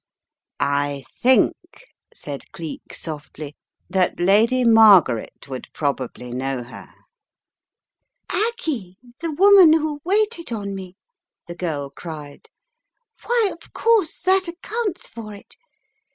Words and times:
"I 0.59 1.03
think," 1.11 1.53
said 2.11 2.51
Cleek, 2.53 2.91
softly, 2.95 3.55
"that 3.87 4.19
Lady 4.19 4.65
Mar 4.65 5.03
garet 5.03 5.47
would 5.47 5.67
probably 5.73 6.31
know 6.33 6.63
her/' 6.63 6.95
"Aggie, 8.27 8.97
the 9.19 9.31
woman 9.31 9.73
who 9.73 10.01
waited 10.03 10.51
on 10.51 10.73
me," 10.73 10.95
the 11.45 11.53
girl 11.53 11.91
Jried. 11.95 12.49
"Why, 13.27 13.51
of 13.53 13.73
course, 13.73 14.19
that 14.21 14.47
accounts 14.47 15.07
for 15.07 15.35
it. 15.35 15.55